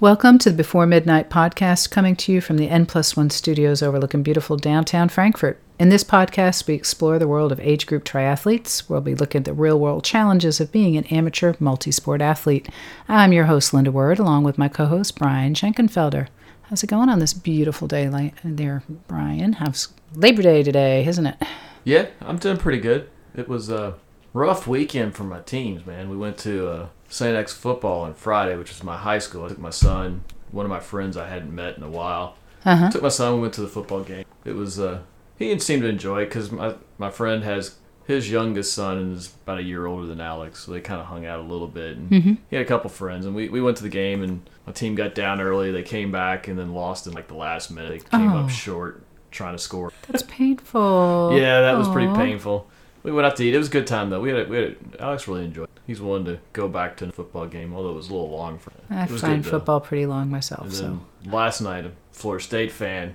[0.00, 3.82] Welcome to the Before Midnight podcast, coming to you from the N Plus One studios
[3.82, 5.60] overlooking beautiful downtown Frankfurt.
[5.78, 8.88] In this podcast, we explore the world of age group triathletes.
[8.88, 12.70] We'll be looking at the real world challenges of being an amateur multi sport athlete.
[13.10, 16.28] I'm your host, Linda Word, along with my co host, Brian Schenkenfelder.
[16.62, 19.52] How's it going on this beautiful day there, Brian?
[19.52, 21.36] How's Labor Day today, isn't it?
[21.84, 23.10] Yeah, I'm doing pretty good.
[23.36, 23.96] It was a
[24.32, 26.08] rough weekend for my teams, man.
[26.08, 27.36] We went to uh, St.
[27.36, 29.44] X football on Friday, which is my high school.
[29.44, 32.36] I took my son, one of my friends I hadn't met in a while.
[32.64, 32.90] Uh-huh.
[32.90, 33.34] Took my son.
[33.34, 34.24] We went to the football game.
[34.44, 35.00] It was uh,
[35.38, 39.34] he seemed to enjoy it because my my friend has his youngest son and is
[39.44, 41.96] about a year older than Alex, so they kind of hung out a little bit.
[41.96, 42.32] And Mm-hmm.
[42.48, 44.22] he had a couple friends, and we, we went to the game.
[44.22, 45.70] And my team got down early.
[45.70, 47.90] They came back and then lost in like the last minute.
[47.90, 48.38] They came Oh.
[48.38, 49.92] up short trying to score.
[50.08, 51.30] That's painful.
[51.38, 52.68] Yeah, that was pretty painful.
[53.02, 53.54] We went out to eat.
[53.54, 54.20] It was a good time though.
[54.20, 55.64] We had, we had Alex really enjoyed.
[55.64, 55.80] it.
[55.86, 58.58] He's willing to go back to the football game, although it was a little long
[58.58, 58.80] for him.
[58.90, 59.58] I find good, though.
[59.58, 61.00] football pretty long myself, And so.
[61.26, 63.14] last night, a Florida State fan,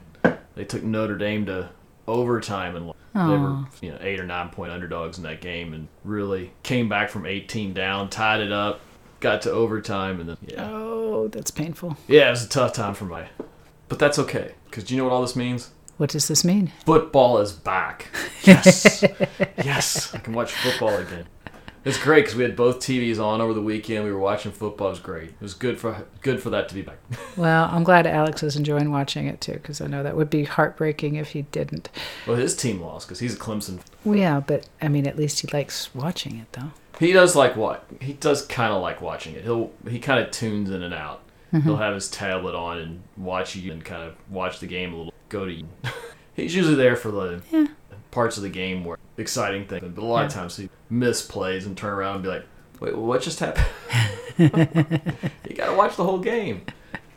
[0.56, 1.70] they took Notre Dame to
[2.08, 5.88] overtime and they were you know eight or nine point underdogs in that game and
[6.04, 8.82] really came back from 18 down, tied it up,
[9.22, 11.96] got to overtime, and then yeah, Oh, that's painful.
[12.08, 13.28] yeah, it was a tough time for my.
[13.88, 15.70] But that's okay, because do you know what all this means?
[15.98, 16.72] What does this mean?
[16.86, 18.08] Football is back.
[18.46, 19.04] Yes,
[19.64, 21.26] yes, I can watch football again.
[21.84, 24.06] It's great because we had both TVs on over the weekend.
[24.06, 24.90] We were watching football.
[24.90, 25.30] It was great.
[25.30, 26.98] It was good for good for that to be back.
[27.38, 30.44] Well, I'm glad Alex is enjoying watching it too, because I know that would be
[30.44, 31.90] heartbreaking if he didn't.
[32.28, 33.80] Well, his team lost because he's a Clemson.
[34.04, 36.72] Well, yeah, but I mean, at least he likes watching it, though.
[37.00, 37.84] He does like what?
[38.00, 39.44] He does kind of like watching it.
[39.44, 41.22] He'll he kind of tunes in and out.
[41.60, 41.68] Mm-hmm.
[41.70, 44.98] He'll have his tablet on and watch you and kind of watch the game a
[44.98, 45.14] little.
[45.30, 45.68] Go to you.
[46.36, 47.68] He's usually there for the Yeah.
[48.12, 49.84] parts of the game where exciting things.
[49.96, 52.46] But a lot of times he miss plays and turn around and be like,
[52.80, 53.68] "Wait, what just happened?"
[54.38, 56.62] you gotta watch the whole game.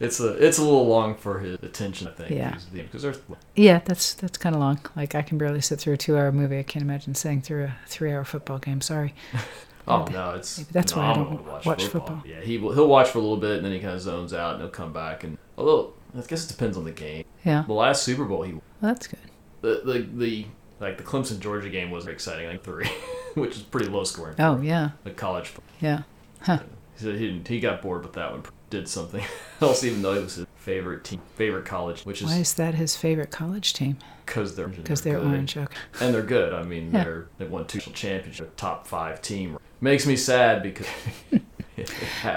[0.00, 2.30] It's a it's a little long for his attention, I think.
[2.30, 2.56] Yeah.
[2.72, 3.18] because there's
[3.56, 4.78] Yeah, that's that's kind of long.
[4.94, 6.58] Like I can barely sit through a two-hour movie.
[6.60, 8.80] I can't imagine sitting through a three-hour football game.
[8.80, 9.14] Sorry.
[9.88, 12.22] Oh no, it's Maybe that's no, why I don't gonna watch football.
[12.26, 14.32] Yeah, he will, he'll watch for a little bit and then he kind of zones
[14.34, 17.24] out and he'll come back and although I guess it depends on the game.
[17.44, 19.18] Yeah, The last Super Bowl, he well, that's good.
[19.62, 20.46] the the, the
[20.80, 22.88] like the Clemson Georgia game was exciting, like three,
[23.34, 24.34] which is pretty low scoring.
[24.38, 25.74] Oh yeah, The college, football.
[25.80, 26.02] yeah.
[26.44, 26.52] he
[26.96, 28.42] said he didn't, he got bored with that one.
[28.70, 29.24] Did something
[29.62, 32.74] else, even though it was his favorite team, favorite college, which is Why is that
[32.74, 33.96] his favorite college team?
[34.26, 35.26] because they're Because they're good.
[35.26, 35.56] orange.
[35.56, 35.74] Okay.
[36.02, 36.52] and they're good.
[36.52, 37.04] I mean, Yeah.
[37.04, 39.56] they're they won two championship, top five team.
[39.80, 40.86] Makes me sad because.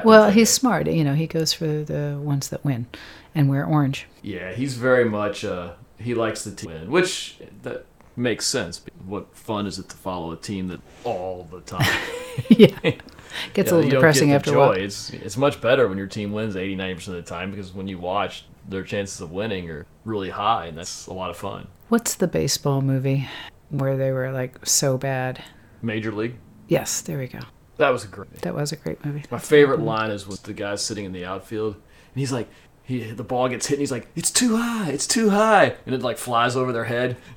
[0.06, 0.86] Well, he's smart.
[0.86, 2.86] You know, he goes for the ones that win,
[3.34, 4.08] and wear orange.
[4.22, 5.44] Yeah, he's very much.
[5.44, 7.86] Uh, he likes the team, win, which that
[8.16, 8.82] makes sense.
[9.06, 11.88] What fun is it to follow a team that all the time?
[12.50, 12.78] yeah,
[13.54, 14.60] gets a little depressing after a joy.
[14.60, 14.72] while.
[14.74, 17.74] It's it's much better when your team wins 80 90 percent of the time because
[17.74, 21.38] when you watch, their chances of winning are really high, and that's a lot of
[21.38, 21.68] fun.
[21.90, 23.28] What's the baseball movie
[23.70, 25.44] where they were like so bad?
[25.82, 26.36] Major League,
[26.72, 27.40] Yes, there we go.
[27.76, 28.32] that was a great.
[28.44, 29.26] That was a great movie.
[29.30, 31.84] My favorite line is with the guy sitting in the outfield, and
[32.16, 32.48] he's like,
[32.84, 35.94] he the ball gets hit, and he's like, "It's too high, it's too high," and
[35.94, 37.18] it like flies over their head.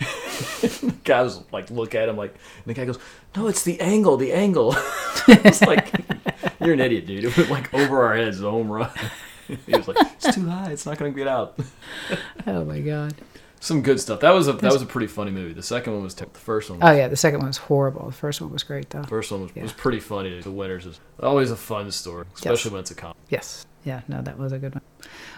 [0.61, 3.00] the guys like look at him like, and the guy goes,
[3.34, 4.77] "No, it's the angle, the angle."
[5.27, 5.93] it's like,
[6.61, 7.25] you're an idiot, dude.
[7.37, 8.89] It went like over our heads, the home run.
[9.66, 11.59] he was like, "It's too high, it's not gonna get out."
[12.47, 13.15] Oh my god.
[13.65, 14.21] Some good stuff.
[14.21, 15.55] That was a that was a pretty funny movie.
[15.55, 16.81] The second one was t- the first one.
[16.83, 18.05] Oh Was, yeah, the second one was horrible.
[18.05, 19.01] The first one was great though.
[19.01, 19.63] The first one was, Yeah.
[19.63, 20.39] was pretty funny.
[20.43, 23.19] The winners is always a fun story, especially when it's a comedy.
[23.31, 23.65] Yes.
[23.83, 24.03] Yeah.
[24.07, 24.83] No, that was a good one.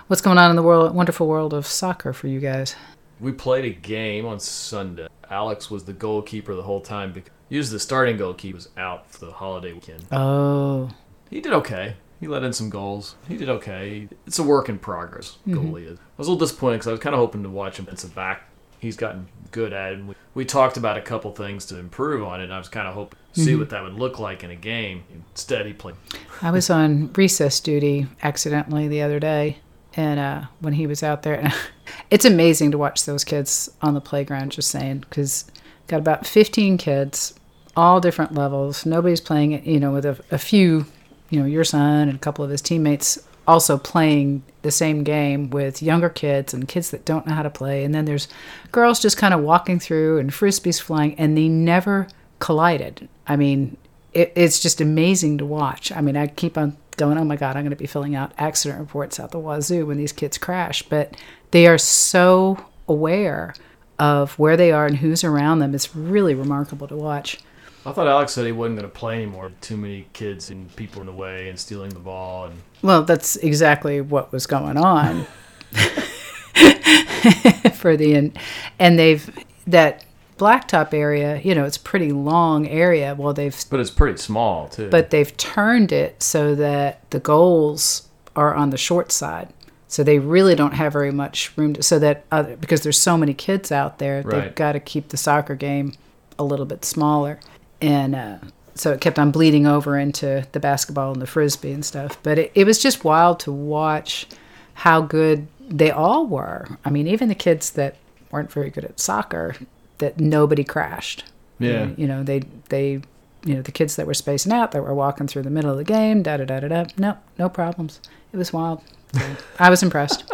[0.08, 2.74] What's going on in the world, wonderful world of soccer for you guys?
[3.20, 5.06] We played a game on Sunday.
[5.30, 9.24] Alex was the goalkeeper the whole time because usually the starting goalkeeper was out for
[9.26, 10.04] the holiday weekend.
[10.10, 10.90] Oh.
[11.30, 11.94] He did okay.
[12.20, 13.14] He let in some goals.
[13.28, 14.08] He did okay.
[14.26, 15.36] It's a work in progress.
[15.46, 15.54] Mhm.
[15.54, 15.98] Goalie is.
[15.98, 17.86] I was a little disappointed because I was kind of hoping to watch him.
[17.90, 18.44] It's a back.
[18.78, 20.04] He's gotten good at it.
[20.04, 22.44] We, we talked about a couple things to improve on it.
[22.44, 23.58] And I was kind of hoping to see Mhm.
[23.58, 25.02] what that would look like in a game.
[25.32, 25.96] Instead, he played.
[26.42, 29.58] I was on recess duty accidentally the other day,
[29.94, 31.52] and uh, when he was out there,
[32.10, 34.52] it's amazing to watch those kids on the playground.
[34.52, 35.44] Just saying, because
[35.86, 37.34] got about 15 kids,
[37.76, 38.84] all different levels.
[38.86, 40.86] Nobody's playing it, you know, with a, a few,
[41.30, 45.50] you know, your son and a couple of his teammates also playing the same game
[45.50, 47.84] with younger kids and kids that don't know how to play.
[47.84, 48.28] And then there's
[48.72, 52.08] girls just kind of walking through and frisbees flying, and they never
[52.38, 53.08] collided.
[53.26, 53.76] I mean,
[54.12, 55.92] it, it's just amazing to watch.
[55.92, 58.32] I mean, I keep on going, oh my God, I'm going to be filling out
[58.38, 60.82] accident reports out the wazoo when these kids crash.
[60.82, 61.16] But
[61.50, 63.54] they are so aware
[63.98, 65.74] of where they are and who's around them.
[65.74, 67.38] It's really remarkable to watch.
[67.86, 69.52] I thought Alex said he wasn't going to play anymore.
[69.60, 72.46] Too many kids and people in the way and stealing the ball.
[72.46, 75.26] And Well, that's exactly what was going on
[77.74, 78.38] for the and,
[78.78, 79.30] and they've
[79.68, 80.04] that
[80.36, 81.40] blacktop area.
[81.42, 83.14] You know, it's a pretty long area.
[83.14, 84.88] Well, they've but it's pretty small too.
[84.88, 89.52] but they've turned it so that the goals are on the short side.
[89.88, 93.16] So they really don't have very much room to, so that other, because there's so
[93.16, 95.92] many kids out there, they've got to keep the soccer game
[96.40, 97.38] a little bit smaller.
[97.80, 98.38] And uh,
[98.74, 102.18] so it kept on bleeding over into the basketball and the frisbee and stuff.
[102.22, 104.26] But it, it was just wild to watch
[104.74, 106.78] how good they all were.
[106.84, 107.96] I mean, even the kids that
[108.30, 109.56] weren't very good at soccer,
[109.98, 111.24] that nobody crashed.
[111.58, 111.90] Yeah.
[111.96, 113.00] You know, they they
[113.46, 115.76] you know, the kids that were spacing out that were walking through the middle of
[115.76, 116.84] the game, da da da da da.
[116.98, 118.00] No, no problems.
[118.32, 118.82] It was wild.
[119.58, 120.24] I was impressed.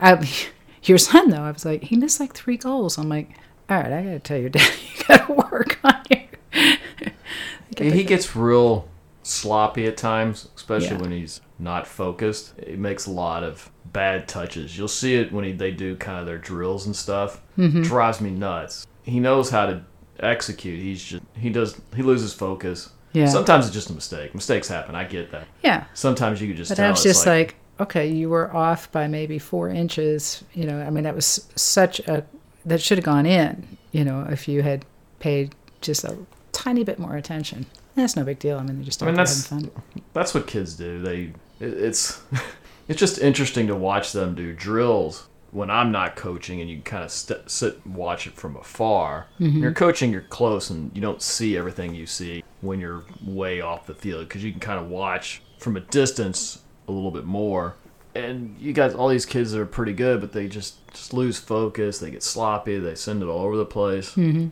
[0.00, 0.28] I,
[0.84, 2.98] your son though, I was like, he missed like three goals.
[2.98, 3.30] I'm like,
[3.68, 6.20] all right, I gotta tell your dad, you gotta work on your.
[7.78, 8.88] He gets real
[9.22, 11.02] sloppy at times, especially Yeah.
[11.02, 12.54] when he's not focused.
[12.58, 14.76] It makes a lot of bad touches.
[14.76, 17.40] You'll see it when he, they do kind of their drills and stuff.
[17.56, 17.82] Mm-hmm.
[17.82, 18.86] Drives me nuts.
[19.02, 19.82] He knows how to
[20.20, 20.80] execute.
[20.80, 22.90] He's just he does he loses focus.
[23.12, 23.26] Yeah.
[23.26, 24.34] Sometimes it's just a mistake.
[24.34, 24.94] Mistakes happen.
[24.94, 25.46] I get that.
[25.62, 26.92] Yeah, Sometimes you could just but tell.
[26.92, 30.42] It's just like, okay, you were off by maybe four inches.
[30.54, 32.24] You know, I mean, that was such a
[32.64, 33.76] that should have gone in.
[33.92, 34.84] You know, if you had
[35.18, 36.16] paid just a
[36.62, 37.66] tiny bit more attention.
[37.94, 38.58] That's no big deal.
[38.58, 40.02] I mean, they're just I mean, that's- having fun.
[40.12, 41.00] that's what kids do.
[41.00, 42.20] They it, it's
[42.88, 47.04] it's just interesting to watch them do drills when I'm not coaching and you kind
[47.04, 49.26] of st- sit and watch it from afar.
[49.38, 53.60] When you're coaching, you're close and you don't see everything you see when you're way
[53.60, 57.24] off the field because you can kind of watch from a distance a little bit
[57.26, 57.74] more.
[58.14, 61.38] And you got all these kids that are pretty good, but they just just lose
[61.38, 61.98] focus.
[61.98, 62.78] They get sloppy.
[62.78, 64.16] They send it all over the place.
[64.16, 64.50] It,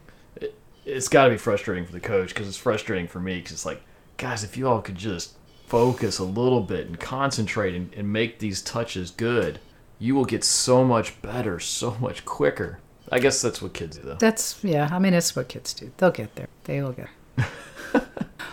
[0.85, 3.67] it's got to be frustrating for the coach because it's frustrating for me because it's
[3.67, 3.83] like,
[4.17, 5.37] guys, if you all could just
[5.67, 9.61] focus a little bit and concentrate and, and make these touches good,
[9.99, 12.81] you will get so much better, so much quicker.
[13.13, 14.17] I guess that's what kids do, though.
[14.17, 14.89] That's yeah.
[14.91, 15.91] I mean, it's what kids do.
[15.97, 16.49] They'll get there.
[16.65, 17.09] They will get.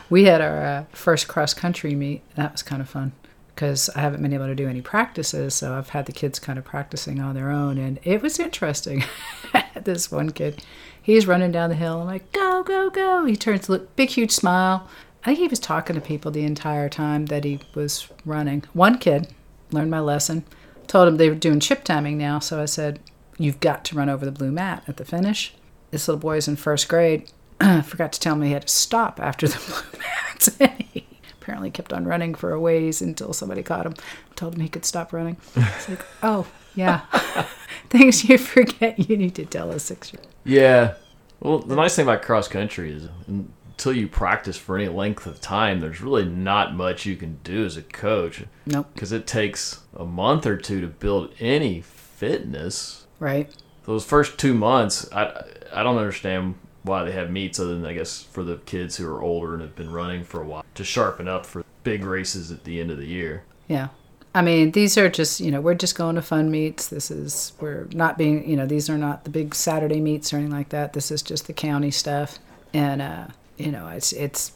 [0.10, 2.22] We had our uh, first cross country meet.
[2.36, 3.12] That was kind of fun
[3.54, 6.58] because I haven't been able to do any practices, so I've had the kids kind
[6.60, 9.04] of practicing on their own, and it was interesting.
[9.84, 10.64] this one kid,
[11.08, 12.02] he's running down the hill.
[12.02, 13.26] I'm like, go, go, go.
[13.26, 14.88] He turns look, big, huge smile.
[15.24, 18.66] I think he was talking to people the entire time that he was running.
[18.74, 19.30] One kid
[19.72, 20.44] learned my lesson.
[20.86, 23.00] Told him they were doing chip timing now, so I said,
[23.40, 25.54] You've got to run over the blue mat at the finish.
[25.92, 27.30] This little boy's in first grade.
[27.84, 30.84] Forgot to tell me he had to stop after the blue mat.
[30.94, 31.06] He
[31.42, 33.96] apparently kept on running for a ways until somebody caught him.
[34.36, 35.38] Told him he could stop running.
[35.56, 36.46] It's like, oh,
[36.78, 37.02] yeah.
[37.90, 40.34] Things you forget you need to tell a six year old.
[40.46, 40.94] Yeah.
[41.40, 45.40] Well, the nice thing about cross country is until you practice for any length of
[45.40, 48.88] time, there's really not much you can do as a coach Nope.
[48.94, 53.06] because it takes a month or two to build any fitness.
[53.20, 53.54] Right.
[53.86, 57.94] Those first two months, I I don't understand why they have meets other than I
[57.94, 60.84] guess for the kids who are older and have been running for a while to
[60.84, 63.44] sharpen up for big races at the end of the year.
[63.68, 63.90] Yeah.
[64.38, 66.88] I mean, these are just, you know, we're just going to fun meets.
[66.90, 70.38] This is, we're not being, you know, these are not the big Saturday meets or
[70.38, 70.94] anything like that.
[70.94, 72.38] This is just the county stuff.
[72.74, 74.52] And, uh, you know, it's, it's,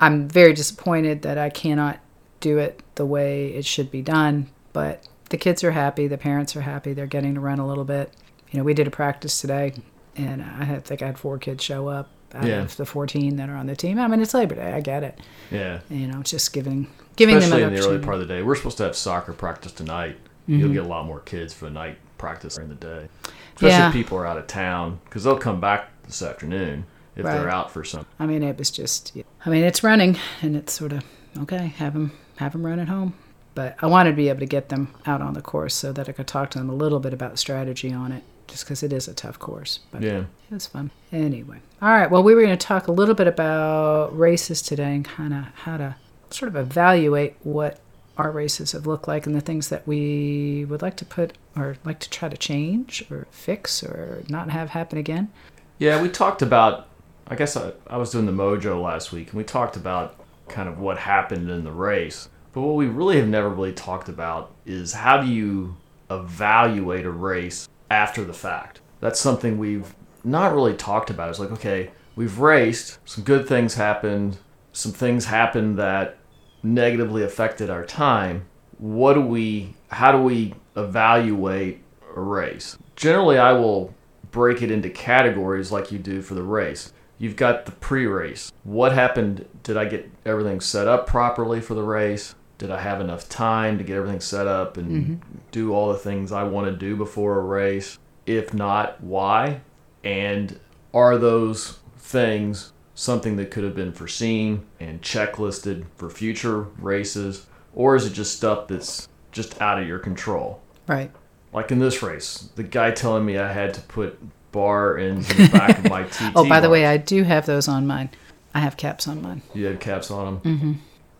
[0.00, 2.00] I'm very disappointed that I cannot
[2.40, 4.48] do it the way it should be done.
[4.72, 6.06] But the kids are happy.
[6.08, 6.92] The parents are happy.
[6.92, 8.12] They're getting to run a little bit.
[8.50, 9.74] You know, we did a practice today
[10.16, 12.62] and I think I had four kids show up out Yeah.
[12.62, 13.98] of the 14 that are on the team.
[14.00, 14.72] I mean, it's Labor Day.
[14.72, 15.20] I get it.
[15.52, 15.80] Yeah.
[15.88, 18.42] You know, it's just giving, giving Especially them in the early part of the day.
[18.42, 20.16] We're supposed to have soccer practice tonight.
[20.48, 20.60] Mm-hmm.
[20.60, 23.08] You'll get a lot more kids for a night practice during the day.
[23.56, 23.88] Especially Yeah.
[23.88, 26.84] if people are out of town because they'll come back this afternoon
[27.16, 28.06] if they're out for some.
[28.18, 29.14] I mean, it was just.
[29.44, 31.04] I mean, it's running, and it's sort of
[31.38, 31.66] okay.
[31.78, 33.14] Have them have them run at home,
[33.54, 36.08] but I wanted to be able to get them out on the course so that
[36.08, 38.92] I could talk to them a little bit about strategy on it, just because it
[38.92, 39.80] is a tough course.
[39.90, 40.18] But Yeah.
[40.20, 40.92] it was fun.
[41.12, 42.08] Anyway, all right.
[42.10, 45.44] Well, we were going to talk a little bit about races today and kind of
[45.64, 45.96] how to
[46.30, 47.78] sort of evaluate what
[48.16, 51.76] our races have looked like and the things that we would like to put or
[51.84, 55.30] like to try to change or fix or not have happen again.
[55.78, 56.86] Yeah, we talked about.
[57.30, 60.16] I guess I, I was doing the Mojo last week, and we talked about
[60.48, 62.28] kind of what happened in the race.
[62.52, 65.76] But what we really have never really talked about is how do you
[66.10, 68.80] evaluate a race after the fact?
[69.00, 69.94] That's something we've
[70.24, 71.30] not really talked about.
[71.30, 74.38] It's like, okay, we've raced, some good things happened,
[74.72, 76.17] some things happened that
[76.62, 78.46] negatively affected our time.
[78.78, 81.82] What do we, how do we evaluate
[82.14, 82.78] a race?
[82.96, 83.94] Generally, I will
[84.30, 86.92] break it into categories like you do for the race.
[87.18, 88.52] you've got the pre-race.
[88.62, 89.46] What happened?
[89.62, 92.34] Did I get everything set up properly for the race?
[92.56, 95.38] Did I have enough time to get everything set up and mm-hmm.
[95.50, 97.98] do all the things I want to do before a race?
[98.26, 99.60] If not, why?
[100.02, 100.58] And
[100.94, 107.46] are those things something that could have been foreseen and checklisted for future races?
[107.74, 110.60] Or is it just stuff that's just out of your control?
[110.88, 111.12] Right.
[111.52, 114.18] Like in this race, the guy telling me I had to put
[114.50, 116.32] bar ends in the back of my TT.
[116.34, 116.86] Oh, by the way.
[116.86, 118.10] I do have those on mine.
[118.52, 119.42] I have caps on mine.
[119.54, 120.58] you had caps on them.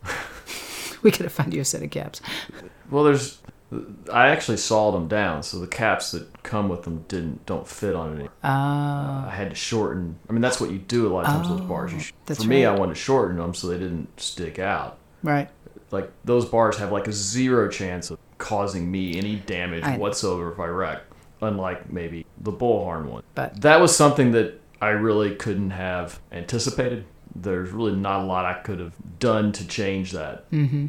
[0.02, 0.10] Mm-hmm.
[1.02, 2.20] We could have found you a set of caps.
[2.90, 3.38] Well, there's.
[4.12, 7.94] I actually sawed them down, so the caps that come with them didn't don't fit
[7.94, 8.30] on it.
[8.42, 10.18] Ah, I had to shorten.
[10.28, 11.92] I mean, that's what you do a lot of times with bars.
[11.92, 14.58] You sh- Oh, that's for me, I wanted to shorten them so they didn't stick
[14.58, 14.98] out.
[15.22, 15.48] right.
[15.90, 20.52] Like those bars have like a zero chance of causing me any damage I whatsoever
[20.52, 21.00] if I wreck.
[21.40, 23.22] Unlike maybe the bullhorn one.
[23.34, 27.06] But That was something that I really couldn't have anticipated.
[27.34, 30.50] There's really not a lot I could have done to change that.
[30.50, 30.88] Mm-hmm.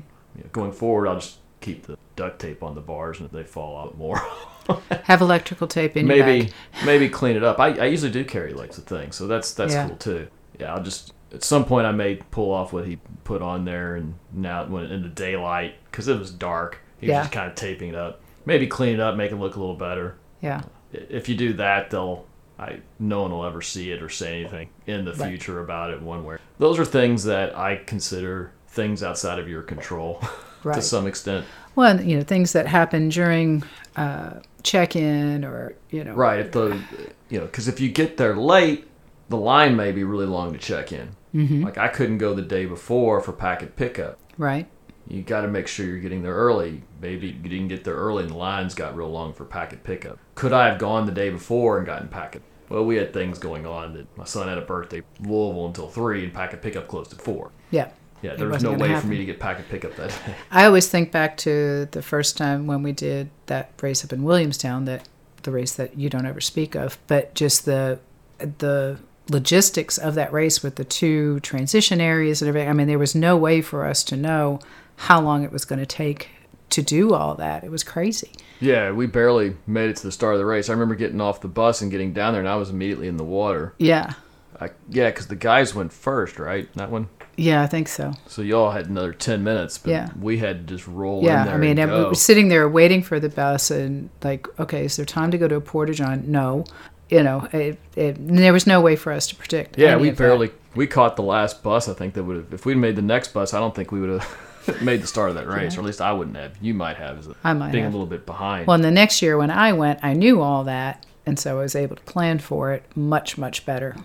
[0.52, 3.78] going forward, I'll just keep the duct tape on the bars, and if they fall
[3.78, 4.22] out more,
[5.04, 6.54] have electrical tape in your maybe bag.
[6.86, 7.60] maybe clean it up.
[7.60, 9.88] I, I usually do carry legs of things, so that's that's Yeah.
[9.88, 10.28] cool too.
[10.60, 13.96] Yeah, I'll just at some point I may pull off what he put on there,
[13.96, 17.56] and now when in the daylight because it was dark, he was just kind of
[17.56, 18.22] taping it up.
[18.46, 20.16] Maybe clean it up, make it look a little better.
[20.42, 20.62] Yeah.
[20.92, 22.26] If you do that, they'll
[22.58, 25.30] I no one will ever see it or say anything in the Right.
[25.30, 26.38] future about it one way.
[26.58, 30.22] Those are things that I consider things outside of your control
[30.64, 31.46] to some extent.
[31.76, 33.64] Well, and, you know, things that happen during
[33.96, 36.14] uh, check-in or you know.
[36.14, 36.40] Right.
[36.40, 36.82] If the
[37.30, 38.88] you know, because if you get there late,
[39.30, 41.10] the line may be really long to check in.
[41.34, 41.64] Mm-hmm.
[41.64, 44.20] Like I couldn't go the day before for packet pickup.
[44.38, 44.68] Right.
[45.08, 46.84] You got to make sure you're getting there early.
[47.02, 50.20] Maybe you didn't get there early and the lines got real long for packet pickup.
[50.36, 52.44] Could I have gone the day before and gotten packet?
[52.70, 56.24] Well, we had things going on that my son had a birthday Louisville until three
[56.24, 57.52] and packet pickup closed at four.
[57.72, 57.90] Yeah.
[58.22, 60.36] Yeah, there was no way for me to get packet pickup that day.
[60.52, 64.24] I always think back to the first time when we did that race up in
[64.24, 65.08] Williamstown, that
[65.44, 68.00] the race that you don't ever speak of, but just the
[68.40, 69.00] the
[69.30, 72.70] logistics of that race with the two transition areas and everything.
[72.70, 74.60] I mean, there was no way for us to know
[74.96, 76.30] how long it was going to take
[76.72, 77.64] to do all that.
[77.64, 78.32] It was crazy.
[78.60, 80.70] yeah, we barely made it to the start of the race.
[80.70, 83.18] I remember getting off the bus and getting down there, and I was immediately in
[83.18, 83.74] the water.
[83.78, 84.14] Yeah.
[84.60, 86.72] I, yeah, because the guys went first, right?
[86.74, 87.08] That one.
[87.40, 88.14] Yeah, I think so.
[88.28, 90.10] So y'all had another ten minutes, but Yeah.
[90.20, 91.56] we had to just roll Yeah, in there.
[91.56, 94.96] I mean, and we were sitting there waiting for the bus, and like, okay, is
[94.98, 96.24] there time to go to a Port-a-John?
[96.28, 96.66] No,
[97.10, 99.78] you know, it, it, there was no way for us to predict.
[99.80, 101.88] yeah, we barely we caught the last bus.
[101.90, 103.54] I think that would have if we'd made the next bus.
[103.54, 106.02] I don't think we would have made the start of that race, or at least
[106.02, 106.58] I wouldn't have.
[106.62, 107.94] You might have, as a, I might being have.
[107.94, 108.68] a little bit behind.
[108.68, 111.62] Well, in the next year when I went, I knew all that, and so I
[111.64, 113.96] was able to plan for it much, much better.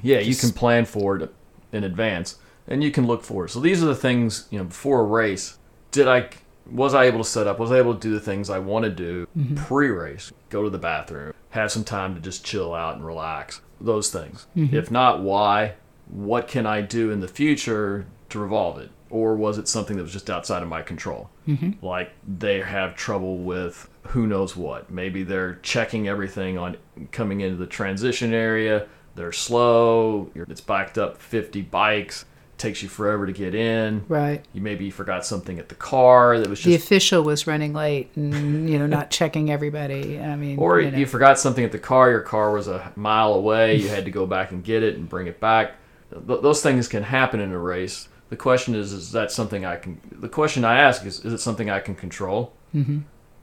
[0.00, 1.34] yeah, you can plan for it
[1.72, 2.36] in advance,
[2.66, 3.50] and you can look for it.
[3.50, 5.58] So these are the things you know before a race.
[5.90, 6.28] Did I
[6.70, 7.58] was I able to set up?
[7.58, 9.56] Was I able to do the things I want to do Mm-hmm.
[9.56, 10.32] pre-race?
[10.48, 13.60] Go to the bathroom, have some time to just chill out and relax.
[13.80, 14.46] Those things.
[14.56, 14.74] Mm-hmm.
[14.74, 15.74] If not, why?
[16.08, 18.90] What can I do in the future to revolve it?
[19.10, 21.28] Or was it something that was just outside of my control?
[21.46, 21.84] Mm-hmm.
[21.84, 24.90] Like they have trouble with who knows what.
[24.90, 26.76] Maybe they're checking everything on
[27.12, 28.86] coming into the transition area.
[29.16, 30.30] They're slow.
[30.34, 32.24] It's backed up 50 bikes.
[32.56, 34.04] Takes you forever to get in.
[34.08, 34.44] Right.
[34.52, 38.70] You maybe forgot something at the car that was The official was running late, and
[38.70, 40.20] you know, not checking everybody.
[40.20, 40.98] I mean, or you know.
[40.98, 42.10] you forgot something at the car.
[42.10, 43.76] Your car was a mile away.
[43.76, 45.72] You had to go back and get it and bring it back.
[46.10, 48.08] Th- those things can happen in a race.
[48.30, 50.00] The question is, is that something I can?
[50.12, 52.54] The question I ask is, is it something I can control?
[52.74, 53.00] Mm-hmm.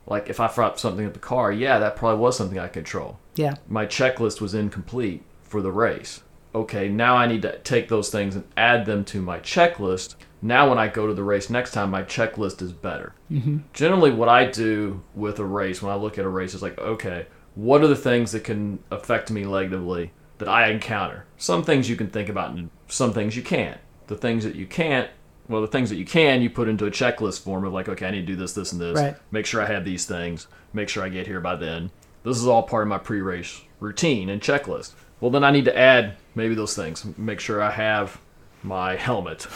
[0.08, 3.20] Like if I forgot something at the car, yeah, that probably was something I control.
[3.36, 6.22] yeah, my checklist was incomplete for the race.
[6.54, 10.16] Okay, now I need to take those things and add them to my checklist.
[10.42, 13.14] Now, when I go to the race next time, my checklist is better.
[13.32, 13.60] Mm-hmm.
[13.74, 16.78] Generally, what I do with a race, when I look at a race, is like,
[16.80, 21.26] okay, what are the things that can affect me negatively that I encounter?
[21.38, 23.80] Some things you can think about, and some things you can't.
[24.08, 25.10] The things that you can't,
[25.48, 28.08] well, the things that you can, you put into a checklist form of like, okay,
[28.08, 28.98] I need to do this, this, and this.
[28.98, 29.16] Right.
[29.32, 30.48] Make sure I have these things.
[30.74, 31.92] Make sure I get here by then.
[32.24, 34.94] This is all part of my pre-race routine and checklist.
[35.20, 37.06] Well, then I need to add maybe those things.
[37.18, 38.20] Make sure I have
[38.64, 39.48] my helmet.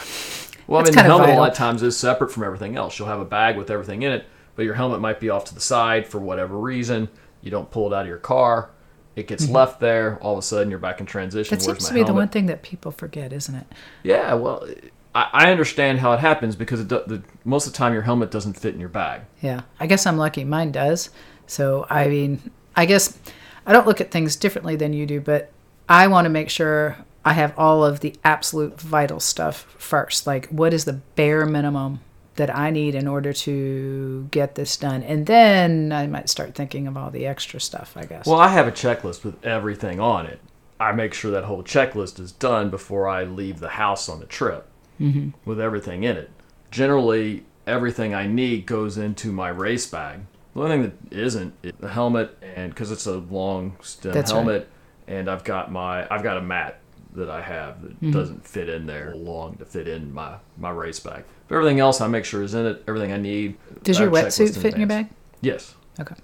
[0.66, 2.98] Well, That's I mean, the helmet a lot of times is separate from everything else.
[2.98, 5.54] You'll have a bag with everything in it, but your helmet might be off to
[5.54, 7.08] the side for whatever reason.
[7.40, 8.70] You don't pull it out of your car.
[9.14, 9.54] It gets mm-hmm.
[9.54, 10.18] left there.
[10.20, 11.56] All of a sudden, you're back in transition.
[11.56, 13.66] that Where's seems to be the one thing that people forget, isn't it?
[14.02, 14.66] Yeah, well,
[15.14, 18.02] I, I understand how it happens because it do, the, most of the time your
[18.02, 19.22] helmet doesn't fit in your bag.
[19.40, 20.44] Yeah, I guess I'm lucky.
[20.44, 21.10] Mine does.
[21.46, 23.18] So I mean, I guess
[23.66, 25.50] I don't look at things differently than you do, but
[25.88, 30.26] I want to make sure I have all of the absolute vital stuff first.
[30.26, 32.00] Like, what is the bare minimum
[32.36, 35.02] that I need in order to get this done?
[35.02, 38.26] And then I might start thinking of all the extra stuff, I guess.
[38.26, 40.38] Well, I have a checklist with everything on it.
[40.78, 44.26] I make sure that whole checklist is done before I leave the house on the
[44.26, 44.68] trip
[45.00, 45.30] Mm-hmm.
[45.44, 46.30] with everything in it.
[46.70, 50.20] Generally, everything I need goes into my race bag.
[50.56, 54.32] The only thing that isn't is the helmet, and because it's a long stem That's
[54.32, 54.38] right.
[54.38, 54.68] helmet,
[55.06, 56.80] and I've got my I've got a mat
[57.14, 58.10] that I have that Mm-hmm.
[58.12, 61.24] doesn't fit in there long to fit in my my race bag.
[61.48, 62.82] But everything else I make sure is in it.
[62.88, 63.56] Everything I need.
[63.82, 65.08] Does I your have a checklist wetsuit fit in your bag?
[65.42, 66.14] Yes Okay.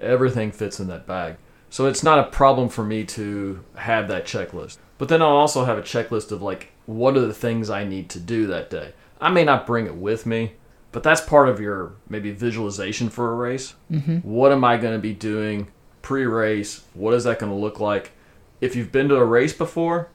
[0.00, 1.36] everything fits in that bag.
[1.68, 4.78] So it's not a problem for me to have that checklist.
[4.98, 8.08] But then I'll also have a checklist of like what are the things I need
[8.10, 8.92] to do that day.
[9.20, 10.52] I may not bring it with me,
[10.92, 13.74] but that's part of your maybe visualization for a race.
[13.90, 14.18] Mm-hmm.
[14.18, 15.68] What am I going to be doing
[16.02, 16.84] pre-race?
[16.94, 18.12] What is that going to look like?
[18.60, 20.08] If you've been to a race before,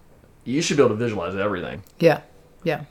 [0.44, 2.22] you should be able to visualize everything Yeah.
[2.64, 2.84] Yeah.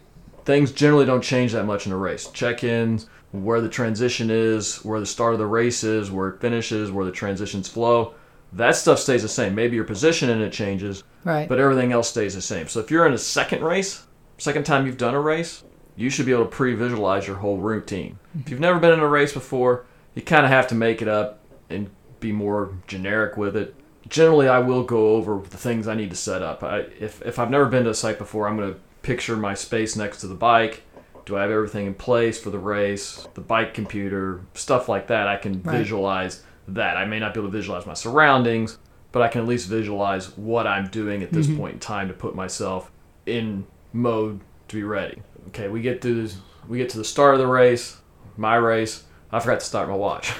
[0.44, 2.28] things generally don't change that much in a race.
[2.28, 6.90] Check-ins, where the transition is, where the start of the race is, where it finishes,
[6.90, 8.14] where the transitions flow.
[8.52, 9.54] That stuff stays the same.
[9.54, 11.48] Maybe your position in it changes, Right.
[11.48, 12.68] but everything else stays the same.
[12.68, 14.04] So if you're in a second race,
[14.38, 15.64] second time you've done a race,
[15.96, 18.18] you should be able to pre-visualize your whole routine.
[18.40, 21.08] If you've never been in a race before, you kind of have to make it
[21.08, 23.74] up and be more generic with it.
[24.08, 26.62] Generally, I will go over the things I need to set up.
[26.62, 29.54] I, if, if I've never been to a site before, I'm going to picture my
[29.54, 30.82] space next to the bike.
[31.24, 33.26] Do I have everything in place for the race?
[33.34, 35.26] The bike computer, stuff like that.
[35.26, 35.78] I can Right.
[35.78, 36.96] visualize that.
[36.96, 38.78] I may not be able to visualize my surroundings,
[39.10, 41.56] but I can at least visualize what I'm doing at this mm-hmm.
[41.56, 42.90] point in time to put myself
[43.26, 45.22] in mode to be ready.
[45.48, 46.28] Okay, we get to
[46.68, 47.98] we get to the start of the race,
[48.36, 49.04] my race.
[49.30, 50.32] I forgot to start my watch.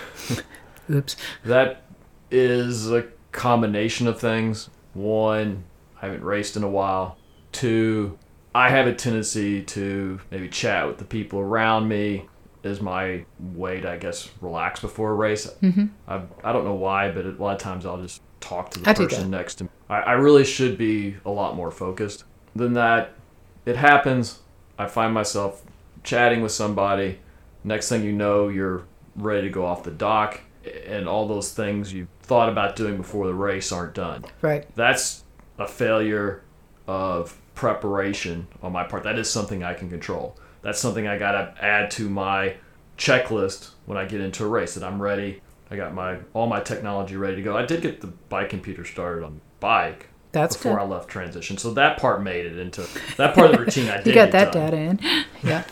[0.91, 1.17] Oops.
[1.45, 1.83] that
[2.31, 4.71] is a combination of things.
[4.93, 5.65] One,
[6.01, 7.17] I haven't raced in a while.
[7.53, 8.19] Two,
[8.55, 12.27] I have a tendency to maybe chat with the people around me
[12.63, 15.47] is my way to, I guess, relax before a race.
[15.63, 15.87] Mm-hmm.
[16.09, 18.91] I, I don't know why, but a lot of times I'll just talk to the
[18.91, 19.71] I person next to me.
[19.89, 23.15] I, I really should be a lot more focused than that.
[23.65, 24.41] It happens.
[24.79, 25.63] I find myself
[26.03, 27.21] chatting with somebody.
[27.63, 28.85] Next thing you know, you're
[29.17, 30.41] ready to go off the dock,
[30.87, 34.25] and all those things you thought about doing before the race aren't done.
[34.43, 34.67] Right.
[34.75, 35.25] That's
[35.59, 36.43] a failure
[36.87, 39.05] of preparation on my part.
[39.05, 40.37] That is something I can control.
[40.63, 42.57] That's something I got to add to my
[42.99, 45.41] checklist when I get into a race that I'm ready.
[45.71, 47.57] I got my all my technology ready to go.
[47.57, 50.83] I did get the bike computer started on bike That's before good.
[50.83, 51.57] I left transition.
[51.57, 52.83] So that part made it into
[53.17, 54.07] that part of the routine I did.
[54.09, 55.01] You got that done data in.
[55.43, 55.65] Yeah.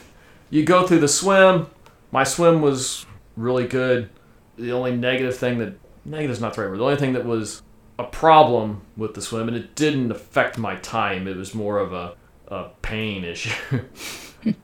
[0.50, 1.66] you go through the swim.
[2.10, 3.04] My swim was
[3.36, 4.08] really good.
[4.56, 6.78] The only negative thing that negative is not the right word.
[6.78, 7.62] The only thing that was
[7.98, 11.26] a problem with the swim, and it didn't affect my time.
[11.28, 12.14] It was more of a,
[12.48, 13.54] a pain issue.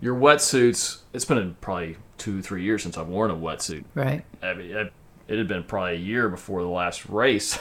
[0.00, 0.98] Your wetsuits.
[1.12, 3.84] It's been probably two, three years since I've worn a wetsuit.
[3.94, 4.24] Right.
[4.42, 4.70] I mean,
[5.28, 7.58] it had been probably a year before the last race.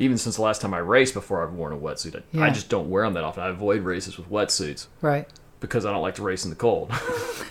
[0.00, 2.68] Even since the last time I raced, before I've worn a wetsuit, I, I just
[2.68, 3.42] don't wear them that often.
[3.42, 5.28] I avoid races with wetsuits Right.
[5.60, 6.90] because I don't like to race in the cold.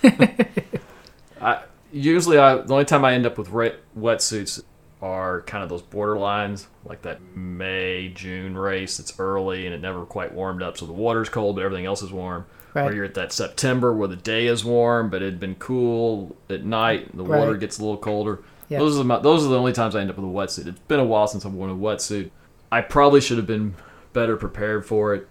[1.41, 4.63] I usually I the only time I end up with ra- wetsuits
[5.01, 8.99] are kind of those borderlines, like that May June race.
[8.99, 12.01] It's early and it never quite warmed up, so the water's cold, but everything else
[12.01, 12.45] is warm.
[12.75, 12.93] Or Right.
[12.93, 16.63] you're at that September where the day is warm, but it had been cool at
[16.63, 17.09] night.
[17.09, 18.39] And the water gets a little colder.
[18.69, 18.79] Yeah.
[18.79, 20.67] Those are the, those are the only times I end up with a wetsuit.
[20.67, 22.29] It's been a while since I've worn a wetsuit.
[22.71, 23.75] I probably should have been
[24.13, 25.27] better prepared for it.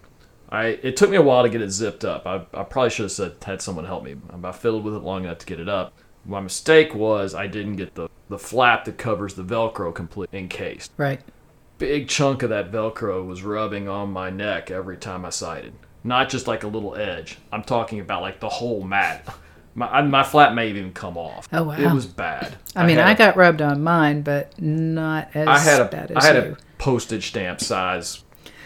[0.49, 2.25] I it took me a while to get it zipped up.
[2.25, 4.15] I, I probably should have said had someone help me.
[4.43, 5.93] I fiddled with it long enough to get it up.
[6.25, 10.91] My mistake was I didn't get the, the flap that covers the Velcro complete encased.
[10.97, 11.21] Right.
[11.77, 15.73] Big chunk of that Velcro was rubbing on my neck every time I sighted.
[16.03, 17.37] Not just like a little edge.
[17.51, 19.27] I'm talking about like the whole mat.
[19.77, 21.47] My I- my flap may even come off.
[21.53, 21.75] Oh, wow.
[21.77, 22.55] It was bad.
[22.75, 25.85] I mean, had I a- got rubbed on mine, but not as I had a
[25.85, 26.41] bad I had you.
[26.53, 28.23] a postage stamp size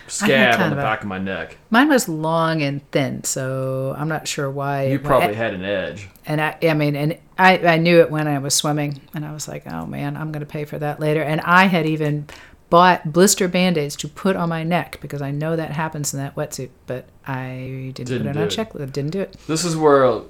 [0.07, 1.57] scab on the of a- back of my neck.
[1.69, 4.87] Mine was long and thin, so I'm not sure why.
[4.87, 6.07] You probably had an edge.
[6.25, 9.33] And I, I mean, and I, I knew it when I was swimming, and I
[9.33, 11.21] was like, oh man, I'm going to pay for that later.
[11.21, 12.27] And I had even
[12.69, 16.21] bought blister band aids to put on my neck because I know that happens in
[16.21, 18.49] that wetsuit, but I didn't, Didn't put it on it.
[18.49, 18.93] checklist.
[18.93, 19.35] Didn't do it.
[19.47, 20.21] This is where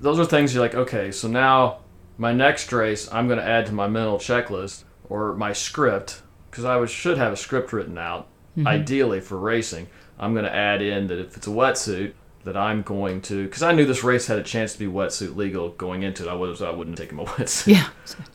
[0.00, 1.78] those are things you're like, okay, so now
[2.18, 6.64] my next race I'm going to add to my mental checklist or my script because
[6.64, 8.66] I was, should have a script written out mm-hmm.
[8.66, 9.88] ideally for racing.
[10.18, 12.12] I'm going to add in that if it's a wetsuit
[12.44, 15.34] that I'm going to because I knew this race had a chance to be wetsuit
[15.34, 16.28] legal going into it.
[16.28, 17.66] I was I wouldn't take a wetsuit.
[17.66, 17.88] Yeah.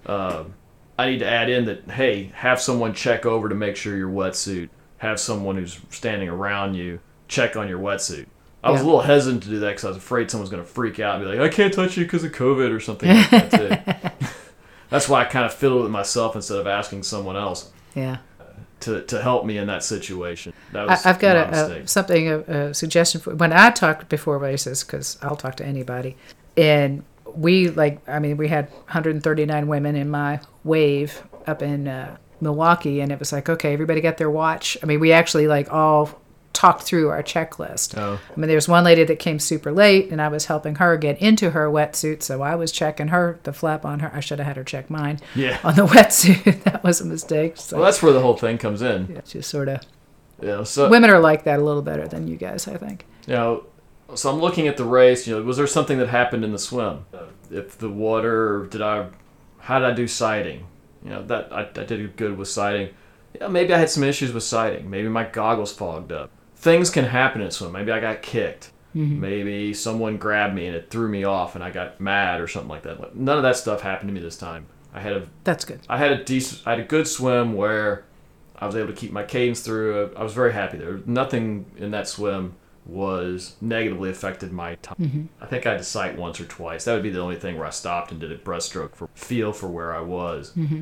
[0.06, 0.56] Um,
[0.98, 4.10] I need to add in that hey, have someone check over to make sure your
[4.10, 8.26] wetsuit have someone who's standing around you check on your wetsuit.
[8.63, 8.86] I was Yeah.
[8.86, 11.15] a little hesitant to do that because I was afraid someone's going to freak out
[11.15, 14.28] and be like, "I can't touch you because of COVID" or something like that too.
[14.89, 18.17] That's why I kind of fiddled with myself instead of asking someone else Yeah.
[18.82, 20.52] to, to help me in that situation.
[20.74, 24.10] That I, was I've got a, a something a, a suggestion for when I talked
[24.10, 26.17] before races because I'll talk to anybody,
[26.58, 32.17] and we like I mean we had 139 women in my wave up in uh,
[32.41, 34.78] Milwaukee, and it was like okay everybody got their watch.
[34.84, 36.10] I mean we actually like all
[36.60, 37.98] talked through our checklist.
[37.98, 38.19] Oh.
[38.36, 41.17] I mean, there's one lady that came super late, and I was helping her get
[41.22, 44.12] into her wetsuit, so I was checking her the flap on her.
[44.13, 45.58] I should have had her check mine Yeah.
[45.63, 46.63] on the wetsuit.
[46.63, 47.56] that was a mistake.
[47.58, 49.08] So Well, that's where the whole thing comes in.
[49.13, 49.80] yeah, just sort of
[50.41, 53.06] know, so women are like that a little better than you guys, I think.
[53.28, 53.63] you know,
[54.15, 55.28] so I'm looking at the race.
[55.28, 57.06] You know, was there something that happened in the swim?
[57.52, 59.08] If the water, did I,
[59.60, 60.65] how did I do sighting?
[61.04, 62.89] You know, that I, I did good with sighting.
[63.39, 64.89] Yeah, maybe I had some issues with sighting.
[64.89, 66.32] Maybe my goggles fogged up.
[66.60, 67.72] Things can happen in swim.
[67.72, 68.72] Maybe I got kicked.
[68.93, 69.19] Mm-hmm.
[69.22, 72.69] Maybe someone grabbed me and it threw me off, and I got mad or something
[72.69, 73.15] like that.
[73.15, 74.65] None of that stuff happened to me this time.
[74.93, 75.80] I had a That's good.
[75.88, 78.04] I had a decent, I had a good swim where
[78.58, 80.13] I was able to keep my cadence through.
[80.17, 81.00] I was very happy there.
[81.06, 84.98] Nothing in that swim was negatively affected my time.
[85.00, 85.26] Mm-hmm.
[85.41, 86.86] I think I had to sight once or twice.
[86.86, 89.54] That would be the only thing where I stopped and did a breaststroke for feel
[89.54, 90.52] for where I was.
[90.58, 90.82] Mm-hmm.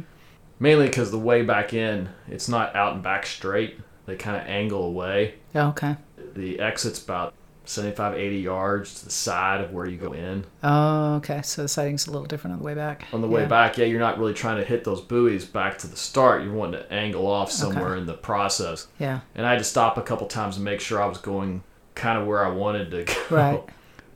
[0.59, 3.79] Mainly because the way back in, it's not out and back straight.
[4.07, 5.35] They kind of angle away.
[5.53, 5.95] Oh, Okay.
[6.33, 7.33] The exit's about
[7.65, 10.45] 75, 80 yards to the side of where you go in.
[10.63, 11.41] Oh, okay.
[11.43, 13.05] So the sighting's a little different on the way back.
[13.11, 15.87] on the way back, yeah, you're not really trying to hit those buoys back to
[15.87, 16.43] the start.
[16.43, 18.87] You're wanting to angle off somewhere in the process.
[18.99, 19.21] Yeah.
[19.35, 21.63] And I had to stop a couple times to make sure I was going
[21.95, 23.35] kind of where I wanted to go.
[23.35, 23.63] Right.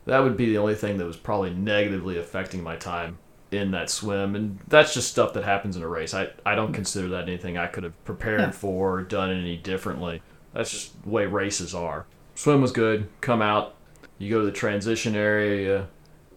[0.06, 3.18] That would be the only thing that was probably negatively affecting my time
[3.52, 4.36] in that swim.
[4.36, 6.14] And that's just stuff that happens in a race.
[6.14, 8.52] I, I don't consider that anything I could have prepared Yeah.
[8.52, 10.22] for or done any differently.
[10.54, 12.06] That's just the way races are.
[12.36, 13.10] Swim was good.
[13.22, 13.76] Come out.
[14.18, 15.88] You go to the transition area.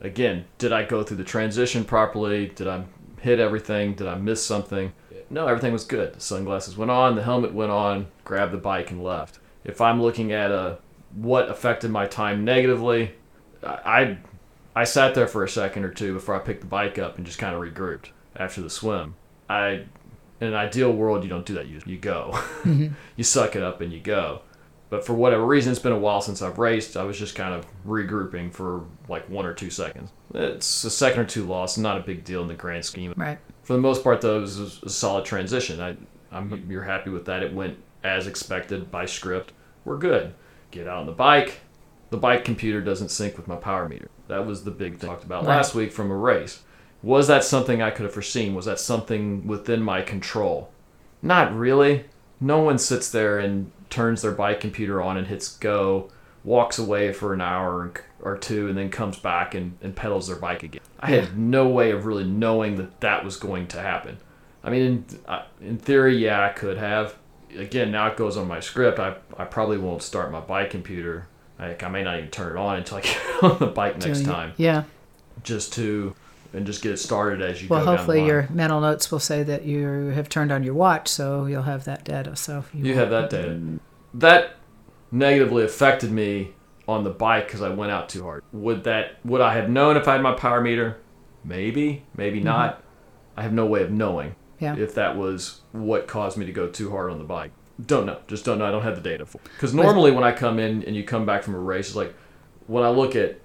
[0.00, 2.46] Again, did I go through the transition properly?
[2.48, 2.84] Did I
[3.20, 3.94] hit everything?
[3.94, 4.92] Did I miss something?
[5.30, 6.12] No, everything was good.
[6.14, 9.38] The sunglasses went on, the helmet went on, grabbed the bike and left.
[9.64, 10.78] If I'm looking at a
[11.14, 13.14] what affected my time negatively,
[13.62, 14.18] I
[14.76, 17.26] I sat there for a second or two before I picked the bike up and
[17.26, 19.14] just kind of regrouped after the swim.
[19.48, 19.84] I
[20.40, 21.66] in an ideal world you don't do that.
[21.68, 22.30] You you go.
[22.64, 22.94] Mm-hmm.
[23.16, 24.40] you suck it up and you go.
[24.88, 26.96] But for whatever reason, it's been a while since I've raced.
[26.96, 30.10] I was just kind of regrouping for like one or two seconds.
[30.32, 33.12] It's a second or two loss, not a big deal in the grand scheme.
[33.16, 33.38] Right.
[33.64, 35.80] For the most part, though, it was a solid transition.
[35.80, 35.96] I,
[36.32, 37.42] I'm you're happy with that.
[37.42, 39.52] It went as expected by script.
[39.84, 40.32] We're good.
[40.70, 41.60] Get out on the bike.
[42.10, 44.08] The bike computer doesn't sync with my power meter.
[44.28, 45.56] That was the big thing I talked about Right.
[45.56, 46.62] last week from a race.
[47.02, 48.54] Was that something I could have foreseen?
[48.54, 50.70] Was that something within my control?
[51.22, 52.04] Not really.
[52.40, 56.10] No one sits there and turns their bike computer on and hits go,
[56.44, 60.36] walks away for an hour or two, and then comes back and, and pedals their
[60.36, 60.80] bike again.
[61.00, 64.18] I had no way of really knowing that that was going to happen.
[64.62, 65.04] I mean,
[65.60, 67.16] in, in theory, yeah, I could have.
[67.56, 68.98] Again, now it goes on my script.
[68.98, 71.26] I, I probably won't start my bike computer.
[71.58, 74.20] Like, I may not even turn it on until I get on the bike next
[74.20, 74.84] you- time, Yeah.
[75.42, 76.14] just to
[76.52, 77.86] and just get it started as you Well, go.
[77.86, 81.08] down the hopefully your mental notes will say that you have turned on your watch,
[81.08, 82.36] so you'll have that data.
[82.36, 83.60] So you, You have that data.
[84.14, 84.54] That
[85.10, 86.52] negatively affected me
[86.86, 88.44] on the bike because I went out too hard.
[88.52, 90.98] Would that would I have known if I had my power meter?
[91.44, 92.46] Maybe, maybe mm-hmm.
[92.46, 92.82] not.
[93.36, 94.76] I have no way of knowing Yeah.
[94.76, 97.50] if that was what caused me to go too hard on the bike.
[97.84, 98.18] Don't know.
[98.28, 98.66] Just don't know.
[98.66, 99.38] I don't have the data for.
[99.38, 102.14] Because normally when I come in and you come back from a race, it's like
[102.66, 103.40] when I look at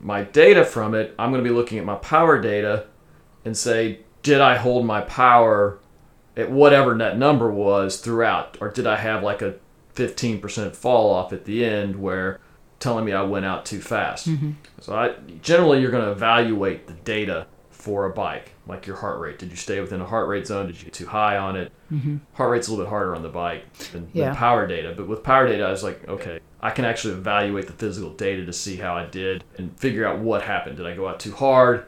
[0.00, 2.86] my data from it, I'm going to be looking at my power data
[3.44, 5.78] and say, did I hold my power
[6.36, 9.56] at whatever that number was throughout, or did I have like a
[9.94, 12.40] 15% fall off at the end where
[12.80, 14.28] telling me I went out too fast?
[14.28, 14.52] Mm-hmm.
[14.80, 17.46] So I generally you're going to evaluate the data
[17.84, 19.38] for a bike, like your heart rate.
[19.38, 20.66] Did you stay within a heart rate zone?
[20.68, 21.70] Did you get too high on it?
[21.92, 22.16] Mm-hmm.
[22.32, 24.28] Heart rate's a little bit harder on the bike than, Yeah.
[24.30, 27.66] than power data, but with power data, I was like, okay, I can actually evaluate
[27.66, 30.78] the physical data to see how I did and figure out what happened.
[30.78, 31.84] Did I go out too hard?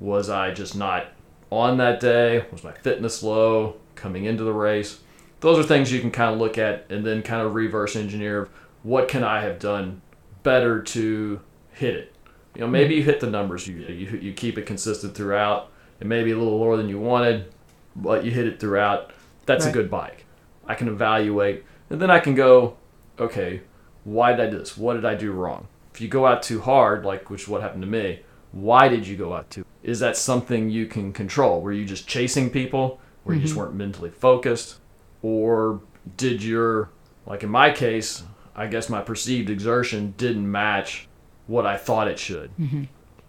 [0.00, 1.08] Was I just not
[1.50, 2.46] on that day?
[2.50, 5.00] Was my fitness low coming into the race?
[5.40, 8.48] Those are things you can kind of look at and then kind of reverse engineer
[8.82, 10.00] what can I have done
[10.42, 11.40] better to
[11.72, 12.13] hit it.
[12.54, 13.66] You know, maybe you hit the numbers.
[13.66, 15.70] You, you you keep it consistent throughout.
[16.00, 17.52] It may be a little lower than you wanted,
[17.96, 19.12] but you hit it throughout.
[19.46, 20.24] That's a good bike.
[20.66, 22.76] I can evaluate, and then I can go,
[23.18, 23.60] okay,
[24.04, 24.76] why did I do this?
[24.76, 25.68] What did I do wrong?
[25.92, 28.20] If you go out too hard, like which is what happened to me,
[28.52, 29.64] why did you go out too?
[29.82, 31.60] Is that something you can control?
[31.60, 33.00] Were you just chasing people?
[33.24, 33.62] Where you just mm-hmm.
[33.62, 34.76] weren't mentally focused,
[35.22, 35.80] or
[36.16, 36.90] did your
[37.26, 38.22] Like in my case,
[38.54, 41.08] I guess my perceived exertion didn't match
[41.46, 42.50] what I thought it should